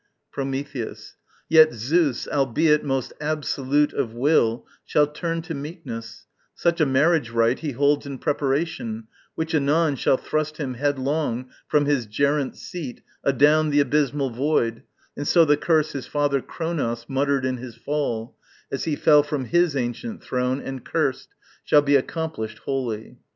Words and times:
Prometheus. 0.31 1.15
Yet 1.47 1.73
Zeus, 1.73 2.27
albeit 2.27 2.83
most 2.83 3.13
absolute 3.21 3.93
of 3.93 4.15
will, 4.15 4.65
Shall 4.83 5.05
turn 5.05 5.43
to 5.43 5.53
meekness, 5.53 6.25
such 6.55 6.81
a 6.81 6.87
marriage 6.87 7.29
rite 7.29 7.59
He 7.59 7.73
holds 7.73 8.07
in 8.07 8.17
preparation, 8.17 9.05
which 9.35 9.53
anon 9.53 9.95
Shall 9.95 10.17
thrust 10.17 10.57
him 10.57 10.73
headlong 10.73 11.51
from 11.67 11.85
his 11.85 12.07
gerent 12.07 12.55
seat 12.55 13.01
Adown 13.23 13.69
the 13.69 13.79
abysmal 13.79 14.31
void, 14.31 14.81
and 15.15 15.27
so 15.27 15.45
the 15.45 15.55
curse 15.55 15.91
His 15.91 16.07
father 16.07 16.41
Chronos 16.41 17.05
muttered 17.07 17.45
in 17.45 17.57
his 17.57 17.75
fall, 17.75 18.35
As 18.71 18.85
he 18.85 18.95
fell 18.95 19.21
from 19.21 19.45
his 19.45 19.75
ancient 19.75 20.23
throne 20.23 20.59
and 20.59 20.83
cursed, 20.83 21.29
Shall 21.63 21.83
be 21.83 21.95
accomplished 21.95 22.57
wholly. 22.65 23.19